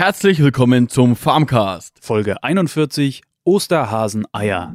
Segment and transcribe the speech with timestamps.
[0.00, 2.00] Herzlich willkommen zum Farmcast.
[2.02, 4.74] Folge 41 Osterhasen-Eier.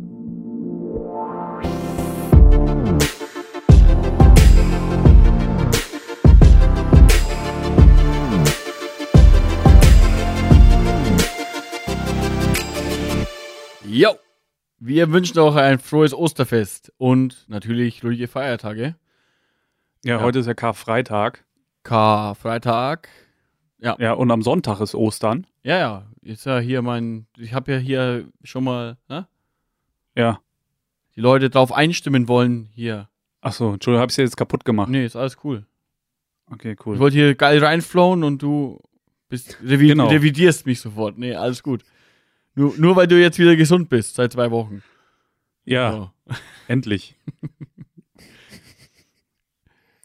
[13.85, 14.15] Jo,
[14.79, 18.95] wir wünschen euch ein frohes Osterfest und natürlich ruhige Feiertage.
[20.03, 20.21] Ja, Ja.
[20.21, 21.43] heute ist ja Karfreitag.
[21.83, 23.09] Karfreitag.
[23.83, 25.47] Ja, und am Sonntag ist Ostern.
[25.63, 29.27] Ja, ja, ist ja hier mein, ich habe ja hier schon mal, ne?
[30.15, 30.39] Ja.
[31.15, 33.09] Die Leute drauf einstimmen wollen hier.
[33.41, 34.89] Achso, Entschuldigung, hab's dir jetzt kaputt gemacht.
[34.89, 35.65] Nee, ist alles cool.
[36.51, 36.99] Okay, Ich cool.
[36.99, 38.79] wollte hier geil reinflowen und du
[39.29, 40.07] bist, revi Genau.
[40.09, 41.17] revidierst mich sofort.
[41.17, 41.83] Nee, alles gut.
[42.53, 44.83] Nur, nur weil du jetzt wieder gesund bist, seit zwei Wochen.
[45.65, 46.09] Ja, So.
[46.67, 47.15] endlich.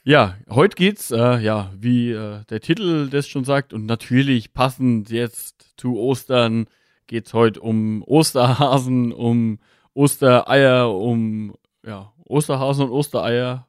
[0.08, 5.10] Ja, heute geht's, äh, ja, wie äh, der Titel das schon sagt, und natürlich passend
[5.10, 6.68] jetzt zu Ostern
[7.08, 9.58] geht's heute um Osterhasen, um
[9.94, 13.66] Ostereier, um ja, Osterhasen und Ostereier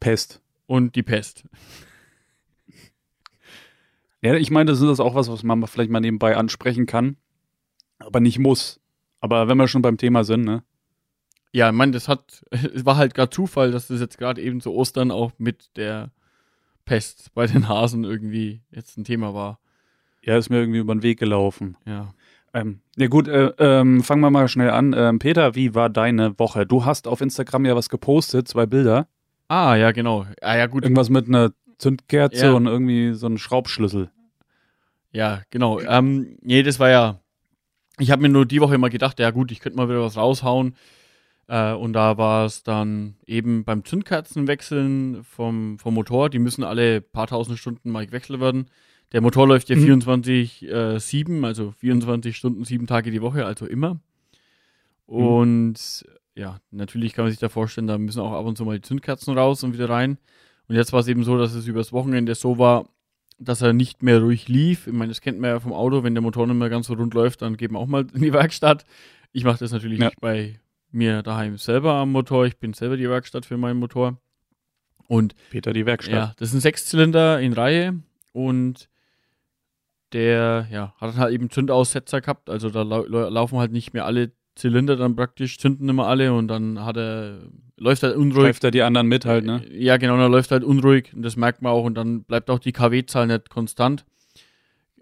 [0.00, 0.40] Pest.
[0.64, 1.44] und die Pest.
[4.22, 7.18] Ja, ich meine, das ist das auch was, was man vielleicht mal nebenbei ansprechen kann,
[7.98, 8.80] aber nicht muss.
[9.20, 10.62] Aber wenn wir schon beim Thema sind, ne?
[11.54, 14.60] Ja, ich meine, das hat, es war halt gerade Zufall, dass das jetzt gerade eben
[14.60, 16.10] zu Ostern auch mit der
[16.84, 19.60] Pest bei den Hasen irgendwie jetzt ein Thema war.
[20.22, 21.76] Ja, ist mir irgendwie über den Weg gelaufen.
[21.86, 22.12] Ja.
[22.52, 24.94] Ähm, ja gut, äh, ähm, fangen wir mal schnell an.
[24.96, 26.66] Ähm, Peter, wie war deine Woche?
[26.66, 29.06] Du hast auf Instagram ja was gepostet, zwei Bilder.
[29.46, 30.26] Ah, ja, genau.
[30.40, 30.82] Ah, ja, gut.
[30.82, 32.52] Irgendwas mit einer Zündkerze Ja.
[32.52, 34.10] und irgendwie so ein Schraubschlüssel.
[35.12, 35.80] Ja, genau.
[35.80, 37.20] Ähm, nee, das war ja.
[38.00, 40.16] Ich habe mir nur die Woche immer gedacht, ja gut, ich könnte mal wieder was
[40.16, 40.74] raushauen.
[41.46, 46.30] Äh, und da war es dann eben beim Zündkerzenwechseln vom, vom Motor.
[46.30, 48.66] Die müssen alle paar tausend Stunden mal gewechselt werden.
[49.12, 49.82] Der Motor läuft ja Mhm.
[49.82, 54.00] 24, äh, 7, also 24 Stunden, sieben Tage die Woche, also immer.
[55.06, 58.76] Und ja, natürlich kann man sich da vorstellen, da müssen auch ab und zu mal
[58.76, 60.18] die Zündkerzen raus und wieder rein.
[60.68, 62.88] Und jetzt war es eben so, dass es übers Wochenende so war,
[63.38, 64.86] dass er nicht mehr ruhig lief.
[64.86, 66.94] Ich meine, das kennt man ja vom Auto, wenn der Motor nicht mehr ganz so
[66.94, 68.84] rund läuft, dann geht man auch mal in die Werkstatt.
[69.32, 70.06] Ich mache das natürlich Ja.
[70.06, 70.58] nicht bei
[70.94, 72.46] mir daheim selber am Motor.
[72.46, 74.18] Ich bin selber die Werkstatt für meinen Motor.
[75.08, 76.14] Und Peter, die Werkstatt.
[76.14, 78.00] ja, das sind Sechszylinder in Reihe
[78.32, 78.88] und
[80.12, 82.48] der ja, hat halt eben Zündaussetzer gehabt.
[82.48, 86.32] Also da lau lau- laufen halt nicht mehr alle Zylinder dann praktisch, zünden immer alle
[86.32, 87.40] und dann hat er,
[87.76, 88.42] läuft halt unruhig.
[88.44, 89.64] Schleift er die anderen mit halt, ne?
[89.72, 92.60] Ja, genau, dann läuft halt unruhig und das merkt man auch und dann bleibt auch
[92.60, 94.04] die KW-Zahl nicht konstant.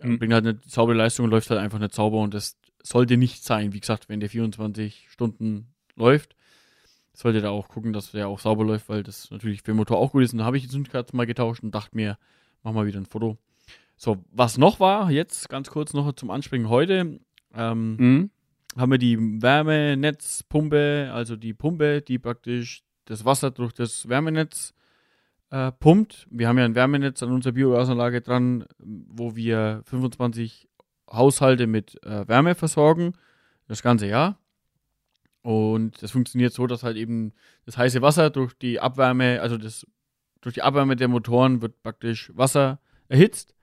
[0.02, 0.18] Mhm.
[0.18, 3.44] Bringt halt eine saubere Leistung und läuft halt einfach nicht sauber und das sollte nicht
[3.44, 3.74] sein.
[3.74, 5.66] Wie gesagt, wenn der 24 Stunden
[5.96, 6.34] läuft,
[7.12, 9.98] sollte da auch gucken, dass der auch sauber läuft, weil das natürlich für den Motor
[9.98, 10.32] auch gut ist.
[10.32, 12.18] Und da habe ich die Zündkerzen mal getauscht und dachte mir,
[12.62, 13.36] mach mal wieder ein Foto.
[13.96, 17.20] So, was noch war, jetzt ganz kurz noch zum Anspringen heute,
[17.54, 18.30] ähm, Mhm.
[18.76, 19.18] haben wir die
[20.02, 24.74] Wärmenetzpumpe, also die Pumpe, die praktisch das Wasser durch das Wärmenetz
[25.50, 26.26] äh, pumpt.
[26.30, 30.68] Wir haben ja ein Wärmenetz an unserer Biogasanlage dran, wo wir 25
[31.10, 33.12] Haushalte mit äh, Wärme versorgen,
[33.68, 34.38] das ganze Jahr.
[35.42, 37.32] Und das funktioniert so, dass halt eben
[37.66, 39.86] das heiße Wasser durch die Abwärme, also das
[40.40, 43.54] durch die Abwärme der Motoren wird praktisch Wasser erhitzt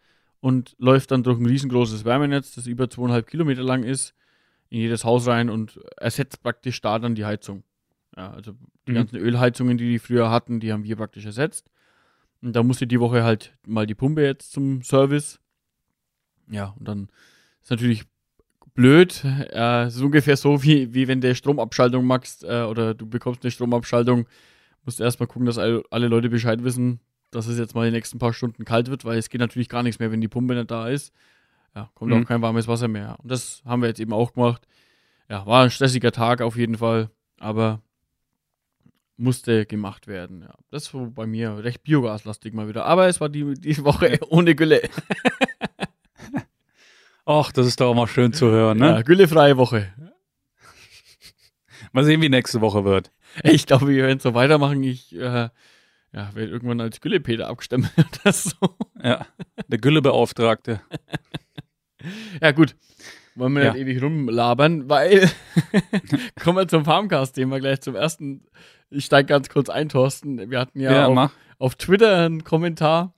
[0.42, 4.14] und läuft dann durch ein riesengroßes Wärmenetz, das über zweieinhalb Kilometer lang ist,
[4.70, 7.64] in jedes Haus rein und ersetzt praktisch da dann die Heizung.
[8.16, 8.54] Ja, also
[8.88, 8.96] die Mhm.
[8.96, 11.70] ganzen Ölheizungen, die die früher hatten, die haben wir praktisch ersetzt.
[12.42, 15.40] Und da musste die Woche halt mal die Pumpe jetzt zum Service.
[16.50, 17.10] Ja, und dann
[17.62, 18.06] ist natürlich
[18.80, 19.24] blöd.
[19.26, 23.44] Äh, es ist ungefähr so, wie, wie wenn du Stromabschaltung machst äh, oder du bekommst
[23.44, 24.26] eine Stromabschaltung,
[24.86, 27.02] musst du erstmal gucken, dass alle, alle Leute Bescheid wissen,
[27.32, 29.84] dass es jetzt mal die nächsten paar Stunden kalt wird, weil es geht natürlich gar
[29.84, 31.14] nichts mehr, wenn die Pumpe nicht da ist.
[31.76, 32.24] Ja, kommt Mhm.
[32.24, 33.18] auch kein warmes Wasser mehr.
[33.22, 34.66] Und das haben wir jetzt eben auch gemacht.
[35.28, 37.82] Ja, war ein stressiger Tag auf jeden Fall, aber
[39.18, 40.44] musste gemacht werden.
[40.44, 42.86] Ja, das war bei mir recht biogaslastig mal wieder.
[42.86, 44.82] Aber es war die, die Woche ohne Gülle.
[47.32, 48.88] Ach, das ist doch auch mal schön zu hören, ne?
[48.88, 49.94] Ja, güllefreie Woche.
[51.92, 53.12] Mal sehen, wie nächste Woche wird.
[53.44, 54.82] Ich glaube, wir werden so weitermachen.
[54.82, 55.50] Ich äh,
[56.12, 57.92] ja, werde irgendwann als Güllepeter abgestimmt
[58.24, 58.56] oder so.
[59.04, 59.28] Ja,
[59.68, 60.82] der Güllebeauftragte.
[62.42, 62.76] Ja, gut.
[63.36, 63.74] Wollen wir Ja.
[63.74, 65.30] nicht ewig rumlabern, weil
[66.44, 68.48] kommen wir zum Farmcast-Thema gleich zum ersten.
[68.90, 70.50] Ich steige ganz kurz ein, Thorsten.
[70.50, 73.14] Wir hatten ja, Ja, auf, auf Twitter einen Kommentar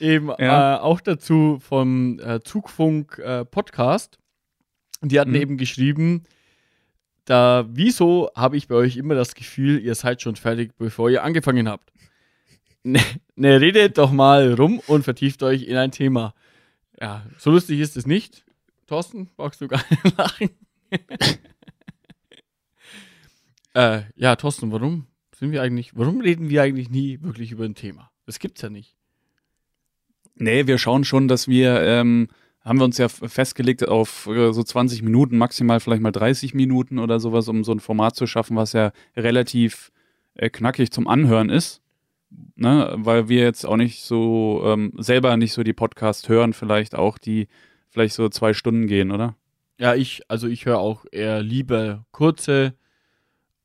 [0.00, 0.76] eben Ja.
[0.76, 4.18] äh, auch dazu vom äh, Zugfunk äh, Podcast.
[5.02, 5.36] Die hatten Mhm.
[5.36, 6.22] eben geschrieben,
[7.26, 11.22] da, wieso habe ich bei euch immer das Gefühl, ihr seid schon fertig, bevor ihr
[11.24, 11.90] angefangen habt?
[12.82, 13.00] Ne,
[13.34, 16.34] ne redet doch mal rum und vertieft euch in ein Thema.
[17.00, 18.44] Ja, so lustig ist es nicht.
[18.86, 20.50] Thorsten, brauchst du gar nicht lachen?
[23.74, 27.74] äh, ja, Thorsten, warum sind wir eigentlich, warum reden wir eigentlich nie wirklich über ein
[27.74, 28.10] Thema?
[28.26, 28.96] Das gibt's ja nicht.
[30.36, 32.28] Nee, wir schauen schon, dass wir, ähm,
[32.60, 36.98] haben wir uns ja festgelegt auf äh, so 20 Minuten, maximal vielleicht mal 30 Minuten
[36.98, 39.92] oder sowas, um so ein Format zu schaffen, was ja relativ
[40.34, 41.82] äh, knackig zum Anhören ist.
[42.56, 42.94] Ne?
[42.96, 47.18] Weil wir jetzt auch nicht so, ähm, selber nicht so die Podcasts hören, vielleicht auch,
[47.18, 47.48] die
[47.88, 49.36] vielleicht so zwei Stunden gehen, oder?
[49.78, 52.74] Ja, ich, also ich höre auch eher lieber kurze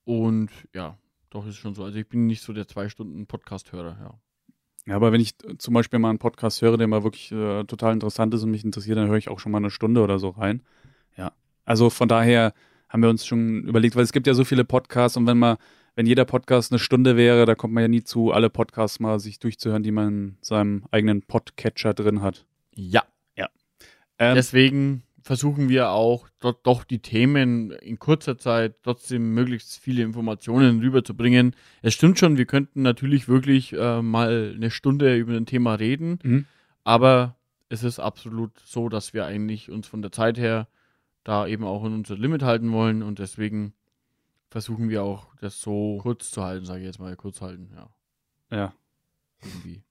[0.05, 0.97] und ja,
[1.29, 1.83] doch ist schon so.
[1.83, 4.19] Also ich bin nicht so der zwei Stunden Podcast-Hörer, ja.
[4.89, 7.93] Ja, aber wenn ich zum Beispiel mal einen Podcast höre, der mal wirklich äh, total
[7.93, 10.29] interessant ist und mich interessiert, dann höre ich auch schon mal eine Stunde oder so
[10.29, 10.63] rein.
[11.15, 11.31] Ja.
[11.63, 12.53] Also von daher
[12.89, 15.57] haben wir uns schon überlegt, weil es gibt ja so viele Podcasts und wenn man,
[15.93, 19.19] wenn jeder Podcast eine Stunde wäre, da kommt man ja nie zu, alle Podcasts mal
[19.19, 22.47] sich durchzuhören, die man in seinem eigenen Podcatcher drin hat.
[22.73, 23.03] Ja.
[23.37, 23.47] Ja.
[24.17, 30.03] Ähm, Deswegen versuchen wir auch dort doch die Themen in kurzer Zeit trotzdem möglichst viele
[30.03, 31.55] Informationen rüberzubringen.
[31.81, 36.19] Es stimmt schon, wir könnten natürlich wirklich äh, mal eine Stunde über ein Thema reden,
[36.23, 36.45] Mhm.
[36.83, 37.35] aber
[37.69, 40.67] es ist absolut so, dass wir eigentlich uns von der Zeit her
[41.23, 43.73] da eben auch in unser Limit halten wollen und deswegen
[44.49, 47.89] versuchen wir auch das so kurz zu halten, sage ich jetzt mal, kurz halten, ja,
[48.57, 48.73] Ja,
[49.43, 49.83] irgendwie.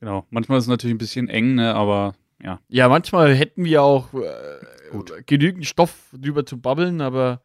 [0.00, 0.26] genau.
[0.30, 2.60] Manchmal ist es natürlich ein bisschen eng, ne, aber ja.
[2.68, 7.42] Ja, manchmal hätten wir auch äh, genügend Stoff drüber zu babbeln, aber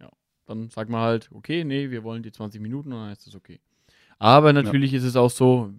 [0.00, 0.08] ja,
[0.46, 3.34] dann sagen wir halt, okay, nee, wir wollen die 20 Minuten und dann ist das
[3.34, 3.60] okay.
[4.18, 5.72] Aber natürlich ist es auch so,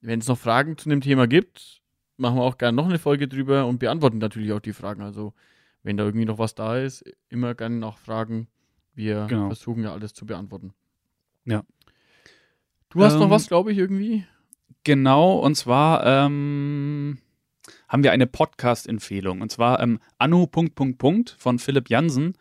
[0.00, 1.80] wenn es noch Fragen zu dem Thema gibt,
[2.16, 5.02] machen wir auch gerne noch eine Folge drüber und beantworten natürlich auch die Fragen.
[5.02, 5.34] Also,
[5.82, 8.48] wenn da irgendwie noch was da ist, immer gerne nachfragen.
[8.94, 9.46] Wir Genau.
[9.48, 10.72] versuchen ja alles zu beantworten.
[11.44, 11.62] Ja.
[12.88, 14.24] Du hast noch Ähm, was, glaube ich, irgendwie?
[14.84, 17.18] Genau, und zwar ähm,
[17.88, 19.40] haben wir eine Podcast-Empfehlung.
[19.40, 20.48] Und zwar ähm, Anno
[21.38, 22.34] von Philipp Jansen.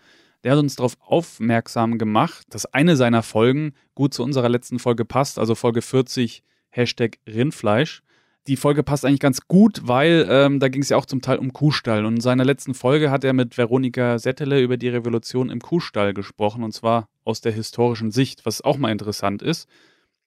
[0.44, 5.04] Der hat uns darauf aufmerksam gemacht, dass eine seiner Folgen gut zu unserer letzten Folge
[5.04, 8.04] passt, also Folge 40, Hashtag Rindfleisch.
[8.48, 11.40] Die Folge passt eigentlich ganz gut, weil ähm, da ging es ja auch zum Teil
[11.40, 12.06] um Kuhstall.
[12.06, 16.14] Und in seiner letzten Folge hat er mit Veronika Settele über die Revolution im Kuhstall
[16.14, 19.68] gesprochen, und zwar aus der historischen Sicht, was auch mal interessant ist.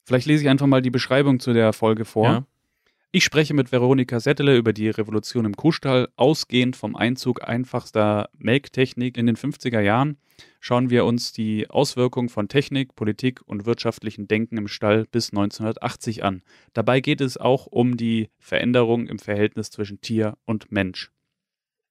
[0.03, 2.25] Vielleicht lese ich einfach mal die Beschreibung zu der Folge vor.
[2.25, 2.45] Ja.
[3.11, 6.09] Ich spreche mit Veronika Settele über die Revolution im Kuhstall.
[6.17, 10.19] Ausgehend vom Einzug einfachster Melktechnik in den 50er Jahren
[10.61, 16.23] schauen wir uns die Auswirkungen von Technik, Politik und wirtschaftlichen Denken im Stall bis 1980
[16.23, 16.43] an.
[16.75, 21.11] Dabei geht es auch um die Veränderung im Verhältnis zwischen Tier und Mensch.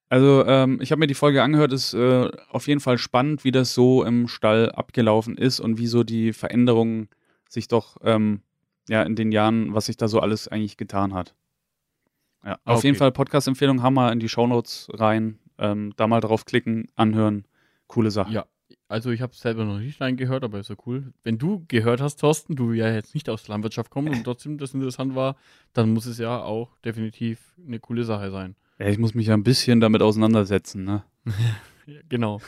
[0.10, 3.52] Also ähm, ich habe mir die Folge angehört, ist äh, auf jeden Fall spannend, wie
[3.52, 7.10] das so im Stall abgelaufen ist und wie so die Veränderungen
[7.50, 8.42] sich doch ähm,
[8.89, 11.36] ja in den Jahren, was sich da so alles eigentlich getan hat.
[12.44, 12.88] Ja, auf Okay.
[12.88, 15.39] jeden Fall Podcast-Empfehlung haben wir in die Shownotes rein.
[15.57, 17.45] Ähm, da mal draufklicken, anhören.
[17.88, 18.31] Coole Sache.
[18.31, 18.45] Ja,
[18.89, 21.13] also ich habe es selber noch nicht reingehört, aber ist ja cool.
[21.24, 24.57] Wenn du gehört hast, Thorsten, du ja jetzt nicht aus der Landwirtschaft kommst und trotzdem
[24.60, 25.36] das interessant war,
[25.74, 28.56] dann muss es ja auch definitiv eine coole Sache sein.
[28.78, 31.04] Ja, ich muss mich ja ein bisschen damit auseinandersetzen, ne?
[32.10, 32.42] Genau.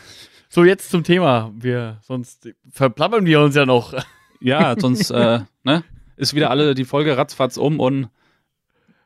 [0.49, 1.51] So, jetzt zum Thema.
[1.55, 3.93] Wir, sonst verplappern wir uns ja noch.
[4.41, 5.83] Ja, sonst äh, ne?
[6.19, 8.09] Ist wieder alle die Folge ratzfatz um und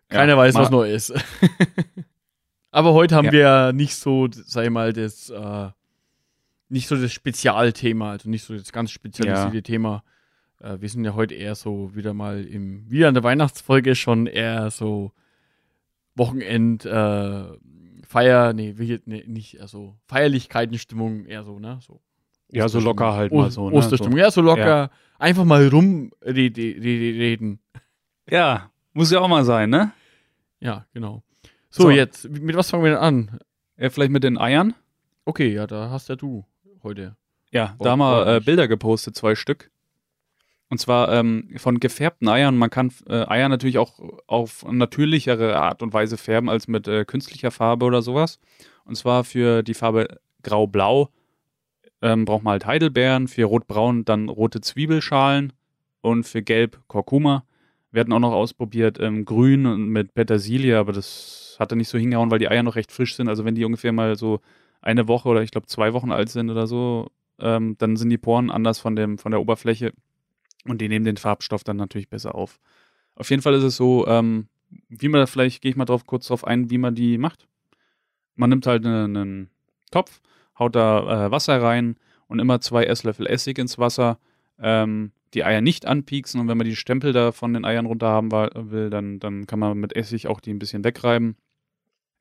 [0.10, 1.14] Keiner ja, weiß, was neu ist.
[2.72, 3.32] aber heute haben Ja.
[3.32, 5.70] wir ja nicht so, sag ich mal, das, äh,
[6.70, 9.62] nicht so das Spezialthema, also nicht so das ganz spezialisierte Ja.
[9.62, 10.04] Thema.
[10.60, 14.28] Äh, wir sind ja heute eher so wieder mal im, wieder an der Weihnachtsfolge schon
[14.28, 15.12] eher so
[16.16, 17.44] Wochenend, äh,
[18.08, 21.80] Feier, nee, nee, nicht, also Feierlichkeitenstimmung eher so, ne?
[21.82, 22.02] So.
[22.54, 23.76] Ja, so locker halt mal so, ne?
[23.76, 24.90] Osterstimmung, ja, so locker.
[25.20, 27.60] Einfach mal rum re- re- re- reden.
[28.30, 29.92] Ja, muss ja auch mal sein, ne?
[30.60, 31.24] Ja, genau.
[31.70, 31.90] So, So.
[31.90, 33.40] jetzt, mit was fangen wir denn an?
[33.78, 34.74] Ja, vielleicht mit den Eiern.
[35.26, 36.46] Okay, ja, da hast ja du
[36.84, 37.16] heute.
[37.52, 38.40] Ja, da haben wir äh.
[38.40, 39.70] Bilder gepostet, zwei Stück.
[40.70, 42.58] Und zwar ähm, von gefärbten Eiern.
[42.58, 47.06] Man kann äh, Eier natürlich auch auf natürlichere Art und Weise färben als mit äh,
[47.06, 48.40] künstlicher Farbe oder sowas.
[48.86, 51.10] Und zwar für die Farbe grau-blau
[52.04, 55.54] ähm, braucht man halt Heidelbeeren, für rot-braun dann rote Zwiebelschalen
[56.02, 57.46] und für gelb Kurkuma.
[57.92, 61.98] Wir hatten auch noch ausprobiert ähm, grün und mit Petersilie, aber das hatte nicht so
[61.98, 63.30] hingehauen, weil die Eier noch recht frisch sind.
[63.30, 64.42] Also wenn die ungefähr mal so
[64.82, 68.18] eine Woche oder ich glaube zwei Wochen alt sind oder so, ähm, dann sind die
[68.18, 69.94] Poren anders von, dem, von der Oberfläche
[70.66, 72.60] und die nehmen den Farbstoff dann natürlich besser auf.
[73.16, 74.48] Auf jeden Fall ist es so, ähm,
[74.90, 77.48] wie man, vielleicht gehe ich mal drauf, kurz drauf ein, wie man die macht.
[78.36, 79.50] Man nimmt halt einen, einen
[79.92, 80.20] Topf,
[80.58, 84.20] haut da äh, Wasser rein und immer zwei Esslöffel Essig ins Wasser.
[84.60, 88.08] Ähm, die Eier nicht anpieksen und wenn man die Stempel da von den Eiern runter
[88.08, 91.38] haben will, dann, dann kann man mit Essig auch die ein bisschen wegreiben.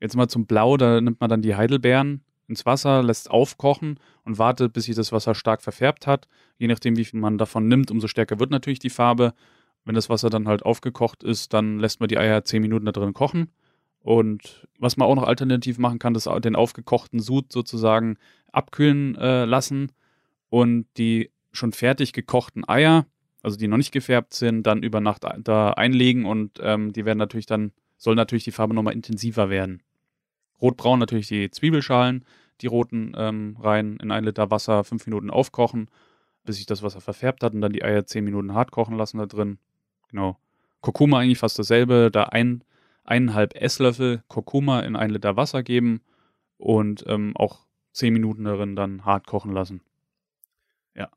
[0.01, 4.39] Jetzt mal zum Blau, da nimmt man dann die Heidelbeeren ins Wasser, lässt aufkochen und
[4.39, 6.27] wartet, bis sich das Wasser stark verfärbt hat.
[6.59, 9.35] Je nachdem, wie viel man davon nimmt, umso stärker wird natürlich die Farbe.
[9.85, 12.93] Wenn das Wasser dann halt aufgekocht ist, dann lässt man die Eier 10 Minuten da
[12.93, 13.49] drin kochen.
[14.03, 18.19] Und was man auch noch alternativ machen kann, ist den aufgekochten Sud sozusagen
[18.51, 19.93] abkühlen äh, lassen
[20.51, 23.07] und die schon fertig gekochten Eier,
[23.43, 27.19] also die noch nicht gefärbt sind, dann über Nacht da einlegen und ähm, die werden
[27.19, 29.83] natürlich dann, soll natürlich die Farbe nochmal intensiver werden.
[30.61, 32.25] Rotbraun natürlich die Zwiebelschalen,
[32.61, 35.89] die roten ähm, rein in ein Liter Wasser, fünf Minuten aufkochen,
[36.45, 39.19] bis sich das Wasser verfärbt hat und dann die Eier zehn Minuten hart kochen lassen
[39.19, 39.59] da drin.
[40.11, 40.39] Genau.
[40.81, 42.65] Kurkuma eigentlich fast dasselbe, da ein,
[43.05, 46.03] eineinhalb Esslöffel Kurkuma in ein Liter Wasser geben
[46.59, 49.83] und ähm, auch zehn Minuten darin dann hart kochen lassen.
[50.95, 51.09] Ja.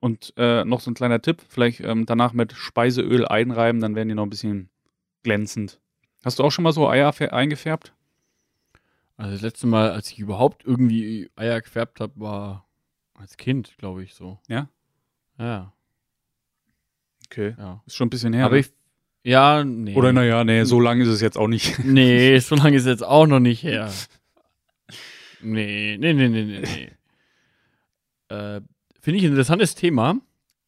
[0.00, 4.08] Und äh, noch so ein kleiner Tipp, vielleicht ähm, danach mit Speiseöl einreiben, dann werden
[4.08, 4.70] die noch ein bisschen
[5.22, 5.80] glänzend.
[6.24, 7.94] Hast du auch schon mal so Eier eingefärbt?
[9.16, 12.66] Also das letzte Mal, als ich überhaupt irgendwie Eier gefärbt habe, war
[13.14, 14.38] als Kind, glaube ich, so.
[14.48, 14.68] Ja?
[15.38, 15.72] Ja.
[17.26, 17.54] Okay.
[17.58, 17.82] Ja.
[17.86, 18.46] Ist schon ein bisschen her.
[18.46, 18.60] Aber ne?
[18.60, 18.72] ich.
[19.22, 19.94] Ja, nee.
[19.94, 21.78] Oder naja, nee, so lange ist es jetzt auch nicht.
[21.84, 23.90] Nee, so lange ist jetzt auch noch nicht her.
[25.42, 28.36] Nee, nee, nee, nee, nee, nee.
[28.36, 28.60] äh,
[29.00, 30.16] Finde ich ein interessantes Thema.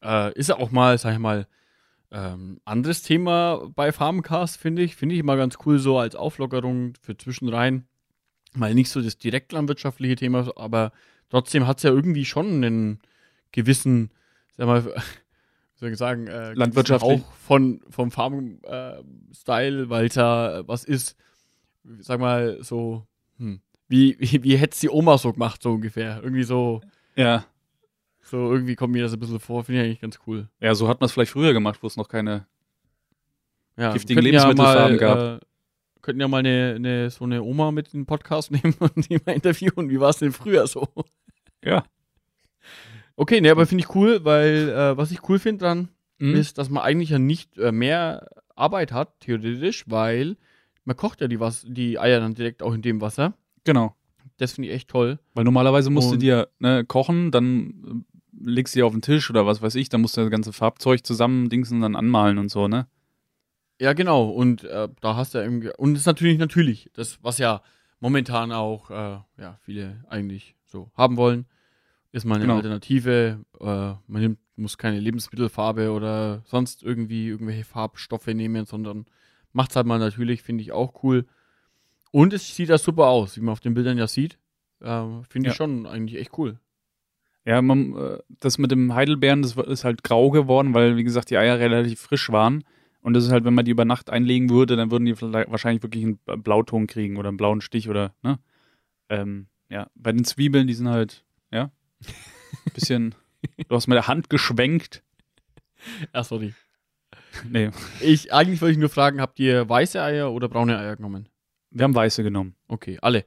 [0.03, 1.47] Äh, ist ja auch mal, sag ich mal,
[2.11, 4.95] ähm, anderes Thema bei Farmcast, finde ich.
[4.95, 7.87] Finde ich immer ganz cool, so als Auflockerung für zwischenrein.
[8.55, 10.91] Mal nicht so das direkt landwirtschaftliche Thema, aber
[11.29, 12.99] trotzdem hat es ja irgendwie schon einen
[13.51, 14.11] gewissen,
[14.55, 14.93] sag mal,
[15.91, 17.21] ich sagen, äh, Landwirtschaftlich.
[17.21, 21.15] auch von, vom Farm-Style, weil es ja äh, was ist,
[21.99, 23.05] sag mal, so,
[23.37, 26.21] hm, wie, wie, wie hätte es die Oma so gemacht, so ungefähr.
[26.23, 26.81] Irgendwie so,
[27.15, 27.45] Ja.
[28.21, 30.47] so irgendwie kommt mir das ein bisschen vor, finde ich eigentlich ganz cool.
[30.59, 32.47] Ja, so hat man es vielleicht früher gemacht, wo es noch keine.
[33.77, 37.41] Ja, Giftige wir könnten Lebensmittelfarben ja mal, Äh, könnten ja mal eine, eine, so eine
[37.43, 39.89] Oma mit in den Podcast nehmen und die mal interviewen.
[39.89, 40.87] Wie war es denn früher so?
[41.63, 41.83] Ja.
[43.15, 45.89] Okay, ne, aber finde ich cool, weil äh, was ich cool finde dann,
[46.19, 46.35] Mhm.
[46.35, 50.37] ist, dass man eigentlich ja nicht äh, mehr Arbeit hat, theoretisch, weil
[50.85, 53.33] man kocht ja die, Was die Eier dann direkt auch in dem Wasser.
[53.63, 53.95] Genau.
[54.37, 55.19] Das finde ich echt toll.
[55.33, 58.05] Weil normalerweise musst du Und- dir ne, kochen, dann
[58.41, 60.29] äh, legst du die auf den Tisch oder was weiß ich, dann musst du das
[60.31, 62.87] ganze Farbzeug zusammen dingsen und dann anmalen und so, ne?
[63.81, 64.29] Ja, genau.
[64.29, 65.71] Und äh, da hast du ja irgendwie.
[65.77, 67.61] Und das ist natürlich natürlich, das, was ja
[67.99, 71.45] momentan auch äh, ja, viele eigentlich so haben wollen,
[72.13, 72.55] ist mal eine Genau.
[72.55, 73.39] Alternative.
[73.59, 79.05] Äh, man nimmt, muss keine Lebensmittelfarbe oder sonst irgendwie irgendwelche Farbstoffe nehmen, sondern
[79.51, 81.25] macht es halt mal natürlich, finde ich auch cool.
[82.11, 84.37] Und es sieht ja super aus, wie man auf den Bildern ja sieht.
[84.79, 85.51] Äh, finde Ja.
[85.51, 86.59] ich schon eigentlich echt cool.
[87.45, 91.29] Ja, man, äh, das mit dem Heidelbeeren, das ist halt grau geworden, weil, wie gesagt,
[91.29, 92.63] die Eier relativ frisch waren.
[93.01, 95.83] Und das ist halt, wenn man die über Nacht einlegen würde, dann würden die wahrscheinlich
[95.83, 98.39] wirklich einen Blauton kriegen oder einen blauen Stich oder, ne?
[99.09, 101.25] Ähm, ja, bei den Zwiebeln, die sind halt,
[102.73, 103.15] bisschen,
[103.67, 105.03] du hast mit der Hand geschwenkt.
[106.11, 106.53] Ach, sorry.
[107.49, 111.27] Nee, Ich, eigentlich wollte ich nur fragen, habt ihr weiße Eier oder braune Eier genommen?
[111.71, 112.55] wir haben weiße genommen.
[112.67, 113.25] Okay, alle.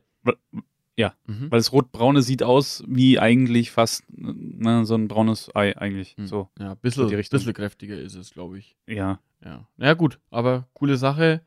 [0.97, 1.15] Ja.
[1.27, 1.51] Mhm.
[1.51, 6.17] Weil das rotbraune sieht aus wie eigentlich fast ne, so ein braunes Ei eigentlich.
[6.17, 6.27] Hm.
[6.27, 8.77] So, Ja, ein bisschen, bisschen kräftiger ist es, glaube ich.
[8.87, 9.21] ja.
[9.45, 9.69] Ja.
[9.77, 11.43] Na ja, gut, aber coole Sache.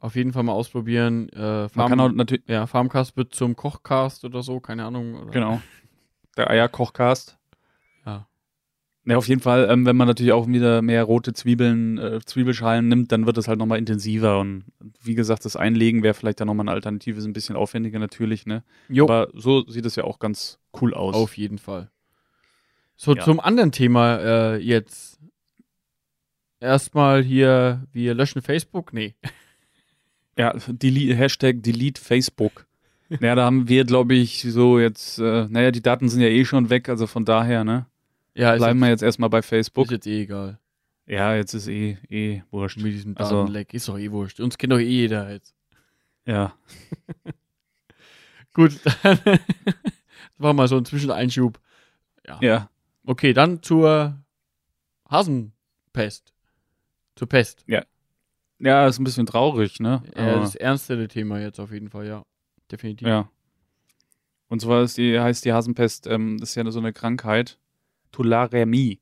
[0.00, 1.28] Auf jeden Fall mal ausprobieren.
[1.30, 5.14] Äh, Man Farm, kann auch natürlich, ja, Farmcast wird zum Kochcast oder so, keine Ahnung.
[5.14, 5.30] Oder?
[5.30, 5.62] genau,
[6.38, 7.36] der Eierkochcast.
[8.06, 8.26] Ja.
[9.04, 12.88] Ja, auf jeden Fall, ähm, wenn man natürlich auch wieder mehr rote Zwiebeln, äh, Zwiebelschalen
[12.88, 14.38] nimmt, dann wird es halt nochmal intensiver.
[14.38, 14.64] Und
[15.02, 18.44] wie gesagt, das Einlegen wäre vielleicht dann nochmal eine Alternative, ist ein bisschen aufwendiger natürlich,
[18.46, 18.64] ne?
[18.88, 21.14] Jo, Aber so sieht es ja auch ganz cool aus.
[21.14, 21.90] auf jeden Fall.
[22.96, 23.24] So, Ja.
[23.24, 25.18] zum anderen Thema äh, jetzt.
[26.60, 28.92] Erstmal hier, wir löschen Facebook?
[28.92, 29.14] Nee.
[30.36, 32.66] Ja, delete, Hashtag Delete Facebook.
[33.08, 36.44] Ja, da haben wir, glaube ich, so jetzt, äh, naja, die Daten sind ja eh
[36.44, 37.86] schon weg, also von daher, ne?
[38.34, 39.90] Ja, ist, Bleiben wir jetzt, erstmal bei ist Facebook.
[39.90, 40.58] jetzt eh egal.
[41.06, 42.76] Ja, jetzt ist eh, eh wurscht.
[42.78, 43.72] Mit diesem Also- Datenleck.
[43.74, 44.40] Ist doch eh wurscht.
[44.40, 45.54] Uns kennt doch eh jeder jetzt.
[46.26, 46.54] Ja.
[48.54, 49.38] Gut, dann das
[50.38, 51.58] war mal so ein Zwischeneinschub.
[52.40, 52.70] Ja.
[53.06, 54.18] Okay, dann zur
[55.08, 56.32] Hasenpest.
[57.16, 57.64] Zur Pest.
[58.60, 60.02] Ja, ist ein bisschen traurig, ne?
[60.14, 62.24] Aber- das ernstere Thema jetzt auf jeden Fall, ja.
[62.70, 63.06] Definitiv.
[63.08, 63.30] Ja.
[64.48, 67.58] Und zwar ist die, heißt die Hasenpest, ähm, das ist ja so eine Krankheit.
[68.12, 69.00] Tularemie.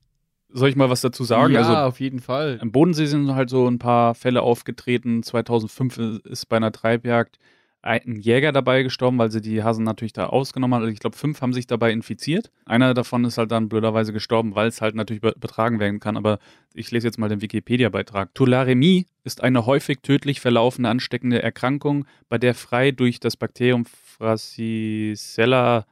[0.49, 1.53] Soll ich mal was dazu sagen?
[1.53, 2.59] Ja, Also auf jeden Fall.
[2.63, 5.23] im Bodensee sind halt so ein paar Fälle aufgetreten.
[5.23, 7.39] 2005 ist bei einer Treibjagd
[7.87, 10.83] ein Jäger dabei gestorben, weil sie die Hasen natürlich da ausgenommen haben.
[10.83, 12.51] Also ich glaube, fünf haben sich dabei infiziert.
[12.65, 16.17] Einer davon ist halt dann blöderweise gestorben, weil es halt natürlich übertragen werden kann.
[16.17, 16.39] Aber
[16.75, 18.35] ich lese jetzt mal den Wikipedia-Beitrag.
[18.35, 25.87] Tularemie ist eine häufig tödlich verlaufende ansteckende Erkrankung, bei der frei durch das Bakterium Frasicella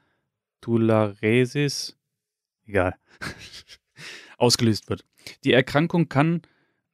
[0.61, 1.97] tularensis,
[2.67, 2.95] egal,
[4.39, 5.05] ausgelöst wird.
[5.45, 6.43] Die Erkrankung kann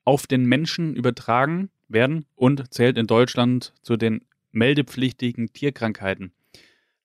[0.05, 6.33] auf den Menschen übertragen werden und zählt in Deutschland zu den meldepflichtigen Tierkrankheiten.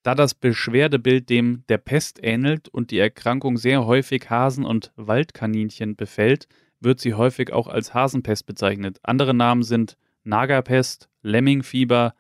[0.03, 5.95] Da das Beschwerdebild dem der Pest ähnelt und die Erkrankung sehr häufig Hasen und Waldkaninchen
[5.95, 6.47] befällt,
[6.79, 8.99] wird sie häufig auch als Hasenpest bezeichnet.
[9.01, 12.13] Andere Namen sind Nagerpest, Lemmingfieber,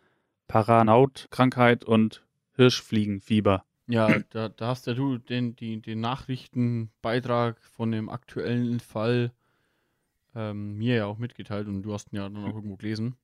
[0.47, 2.23] Paranautkrankheit und
[2.55, 3.63] Hirschfliegenfieber.
[3.87, 9.31] Ja, da, da hast ja du den, die, den Nachrichtenbeitrag von dem aktuellen Fall
[10.33, 13.15] ähm, mir ja auch mitgeteilt und du hast ihn ja dann auch irgendwo gelesen.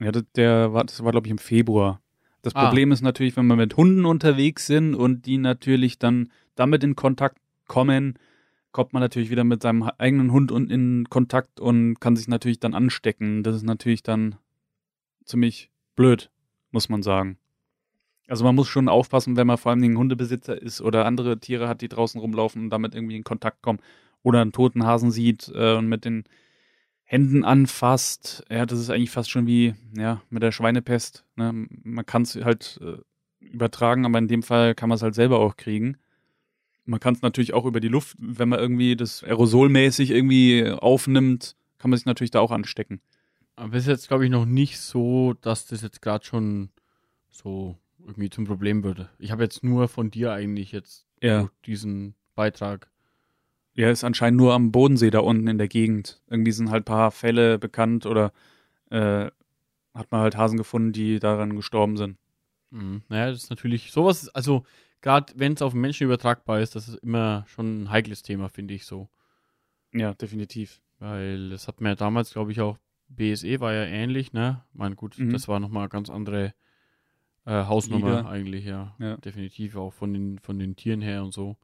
[0.00, 2.00] Ja, das, der war, das war, glaube ich, im Februar.
[2.42, 2.66] Das ah.
[2.66, 6.94] Problem ist natürlich, wenn wir mit Hunden unterwegs sind und die natürlich dann damit in
[6.94, 8.18] Kontakt kommen,
[8.72, 12.74] kommt man natürlich wieder mit seinem eigenen Hund in Kontakt und kann sich natürlich dann
[12.74, 13.42] anstecken.
[13.42, 14.36] Das ist natürlich dann
[15.24, 16.30] ziemlich blöd,
[16.70, 17.38] muss man sagen.
[18.26, 21.68] Also man muss schon aufpassen, wenn man vor allem ein Hundebesitzer ist oder andere Tiere
[21.68, 23.80] hat, die draußen rumlaufen und damit irgendwie in Kontakt kommen
[24.22, 26.24] oder einen toten Hasen sieht äh, und mit den
[27.04, 28.44] Händen anfasst.
[28.50, 31.24] Ja, das ist eigentlich fast schon wie ja, mit der Schweinepest.
[31.36, 31.66] Ne?
[31.82, 32.98] Man kann es halt äh,
[33.40, 35.98] übertragen, aber in dem Fall kann man es halt selber auch kriegen.
[36.86, 41.56] Man kann es natürlich auch über die Luft, wenn man irgendwie das aerosolmäßig irgendwie aufnimmt,
[41.78, 43.00] kann man sich natürlich da auch anstecken.
[43.56, 46.70] Aber es ist jetzt, glaube ich, noch nicht so, dass das jetzt gerade schon
[47.30, 49.08] so irgendwie zum Problem würde.
[49.18, 51.48] Ich habe jetzt nur von dir eigentlich jetzt ja.
[51.64, 52.90] diesen Beitrag
[53.74, 56.22] ja, ist anscheinend nur am Bodensee da unten in der Gegend.
[56.28, 58.32] Irgendwie sind halt ein paar Fälle bekannt oder
[58.90, 59.30] äh,
[59.94, 62.18] hat man halt Hasen gefunden, die daran gestorben sind.
[62.70, 63.02] Mhm.
[63.08, 64.64] Naja, das ist natürlich sowas, also
[65.00, 68.48] gerade wenn es auf den Menschen übertragbar ist, das ist immer schon ein heikles Thema,
[68.48, 69.08] finde ich so.
[69.92, 70.80] Ja, definitiv.
[70.98, 72.78] Weil das hat man ja damals, glaube ich, auch,
[73.08, 74.64] BSE war ja ähnlich, ne?
[74.72, 75.30] Ich meine, gut, mhm.
[75.30, 76.54] das war nochmal ganz andere
[77.44, 78.28] äh, Hausnummer Liga.
[78.28, 78.96] eigentlich, ja.
[78.98, 79.16] ja.
[79.18, 81.56] Definitiv auch von den, von den Tieren her und so.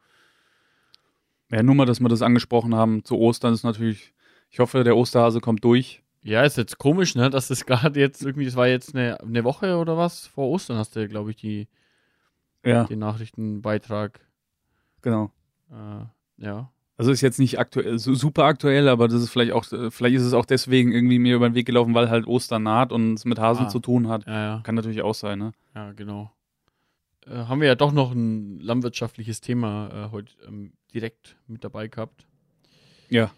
[1.51, 4.15] Ja, nur mal, dass wir das angesprochen haben, zu Ostern ist natürlich,
[4.51, 6.03] ich hoffe, der Osterhase kommt durch.
[6.23, 9.45] Ja, ist jetzt komisch, ne, dass das gerade jetzt irgendwie, das war jetzt eine, eine
[9.45, 11.69] Woche oder was vor Ostern, hast du, glaube ich, die,
[12.65, 12.85] ja.
[12.85, 14.21] den Nachrichtenbeitrag.
[15.03, 15.33] Genau.
[15.71, 16.71] Äh, ja.
[16.97, 20.35] Also ist jetzt nicht aktuell, super aktuell, aber das ist vielleicht auch, vielleicht ist es
[20.35, 23.39] auch deswegen irgendwie mir über den Weg gelaufen, weil halt Ostern naht und es mit
[23.39, 23.69] Hasen ah.
[23.71, 24.27] zu tun hat.
[24.27, 24.61] Ja, ja.
[24.65, 25.53] Kann natürlich auch sein, ne?
[25.75, 26.31] Ja, genau.
[27.27, 31.89] Äh, haben wir ja doch noch ein landwirtschaftliches Thema äh, heute ähm, direkt mit dabei
[31.89, 32.27] gehabt.
[33.09, 33.31] Ja,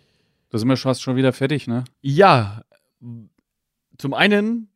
[0.50, 1.84] da sind wir fast schon wieder fertig, ne?
[2.00, 2.62] Ja,
[3.96, 4.68] zum einen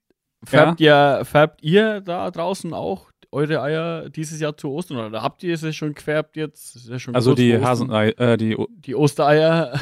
[0.43, 1.19] färbt, ja?
[1.19, 5.53] ihr, färbt ihr da draußen auch eure Eier dieses Jahr zu Ostern oder habt ihr
[5.53, 6.89] es schon gefärbt jetzt?
[6.89, 9.79] Ja schon also die Hasenei, äh, die, die Ostereier.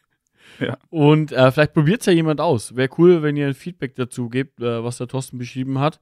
[0.60, 0.78] ja.
[0.88, 2.74] Und äh, vielleicht probiert es ja jemand aus.
[2.74, 6.00] Wäre cool, wenn ihr ein Feedback dazu gebt, äh, was der Thorsten beschrieben hat.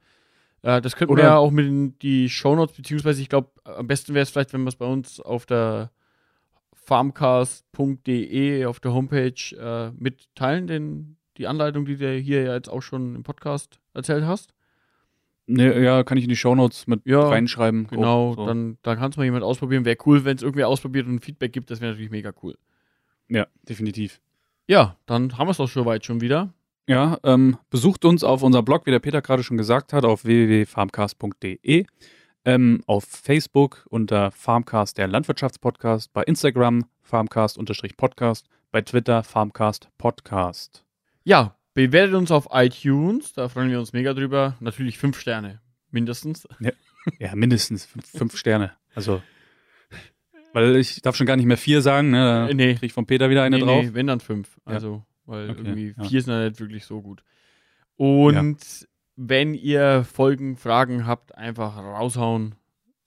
[0.62, 4.14] Äh, das könnten wir ja auch mit in die Shownotes, beziehungsweise ich glaube, am besten
[4.14, 5.90] wäre es vielleicht, wenn wir es bei uns auf der
[6.84, 12.82] farmcast.de auf der Homepage äh, mitteilen, den, die Anleitung, die du hier ja jetzt auch
[12.82, 14.54] schon im Podcast erzählt hast.
[15.46, 17.86] Ne, ja, kann ich in die Shownotes mit ja, reinschreiben.
[17.88, 18.46] Genau, oh, so.
[18.46, 19.84] dann, dann kann es mal jemand ausprobieren.
[19.84, 22.56] Wäre cool, wenn es irgendwer ausprobiert und Feedback gibt, das wäre natürlich mega cool.
[23.28, 24.20] Ja, definitiv.
[24.66, 26.54] Ja, dann haben wir es doch schon weit schon wieder.
[26.86, 30.24] Ja, ähm, besucht uns auf unserem Blog, wie der Peter gerade schon gesagt hat, auf
[30.24, 31.86] www.farmcast.de,
[32.44, 40.84] ähm, auf Facebook unter Farmcast, der Landwirtschaftspodcast, bei Instagram Farmcast-Podcast, bei Twitter Farmcast Podcast.
[41.24, 44.56] Ja, bewertet uns auf iTunes, da freuen wir uns mega drüber.
[44.60, 46.46] Natürlich fünf Sterne, mindestens.
[46.60, 46.72] Ja,
[47.18, 48.72] ja mindestens fünf, fünf Sterne.
[48.94, 49.22] Also
[50.54, 52.46] weil ich darf schon gar nicht mehr vier sagen, ne?
[52.48, 52.74] Da nee.
[52.74, 53.82] krieg ich von Peter wieder eine nee, drauf.
[53.82, 54.60] Nee, wenn dann fünf.
[54.64, 56.04] Also weil okay, irgendwie ja.
[56.04, 57.24] vier sind ja nicht wirklich so gut.
[57.96, 58.86] Und ja.
[59.16, 62.54] Wenn ihr Folgen, Fragen habt, einfach raushauen.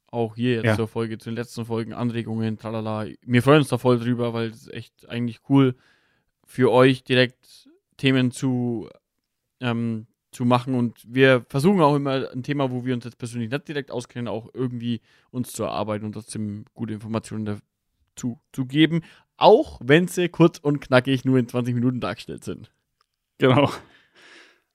[0.09, 0.75] Auch hier jetzt ja.
[0.77, 3.07] zur Folge, zu den letzten Folgen, Anregungen, tralala.
[3.23, 5.75] Wir freuen uns da voll drüber, weil es echt eigentlich cool
[6.45, 8.89] für euch direkt Themen zu,
[9.59, 10.75] ähm, zu machen.
[10.75, 14.29] Und wir versuchen auch immer ein Thema, wo wir uns jetzt persönlich nicht direkt auskennen,
[14.29, 17.59] auch irgendwie uns zu erarbeiten und trotzdem gute Informationen
[18.15, 19.01] dazu zu geben
[19.37, 22.71] auch wenn sie kurz und knackig nur in 20 Minuten dargestellt sind.
[23.37, 23.71] Genau.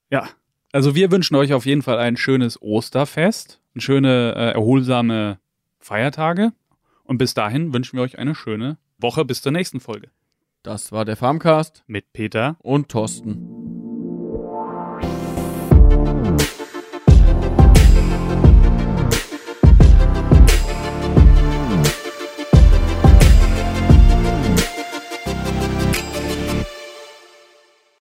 [0.09, 0.29] Ja,
[0.73, 5.39] also wir wünschen euch auf jeden Fall ein schönes Osterfest, schöne, äh, erholsame
[5.79, 6.53] Feiertage
[7.05, 10.11] und bis dahin wünschen wir euch eine schöne Woche bis zur nächsten Folge.
[10.63, 13.62] Das war der Farmcast mit Peter und Thorsten.